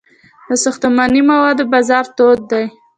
[0.47, 2.65] د ساختماني موادو بازار تود دی